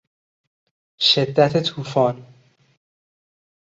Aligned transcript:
شدت 0.99 1.57
توفان 1.57 2.25